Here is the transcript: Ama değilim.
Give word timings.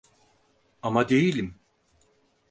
Ama 0.81 1.09
değilim. 1.09 1.59